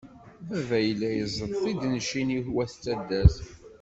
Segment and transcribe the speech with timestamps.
[0.49, 3.35] Baba yella izeṭṭ tidencin i wat taddart.